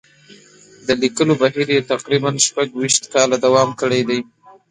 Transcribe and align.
د 0.87 0.87
لیکلو 1.01 1.33
بهیر 1.41 1.67
یې 1.75 1.87
تقریباً 1.93 2.31
شپږ 2.47 2.67
ویشت 2.73 3.03
کاله 3.13 3.37
دوام 3.45 3.69
کړی 3.81 4.01
دی. 4.09 4.19